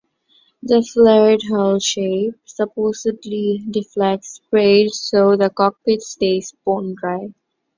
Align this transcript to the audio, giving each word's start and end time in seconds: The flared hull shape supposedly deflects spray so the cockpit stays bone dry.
The 0.63 0.81
flared 0.81 1.41
hull 1.47 1.77
shape 1.77 2.33
supposedly 2.43 3.63
deflects 3.69 4.29
spray 4.43 4.87
so 4.87 5.35
the 5.37 5.51
cockpit 5.51 6.01
stays 6.01 6.55
bone 6.65 6.95
dry. 6.99 7.31